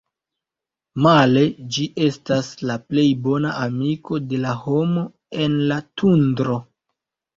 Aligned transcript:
Male, 1.07 1.43
ĝi 1.75 1.85
estas 2.07 2.49
la 2.69 2.77
plej 2.93 3.05
bona 3.27 3.53
amiko 3.69 4.19
de 4.33 4.41
la 4.47 4.55
homo 4.65 5.05
en 5.45 5.61
la 5.73 5.79
Tundro. 6.03 6.57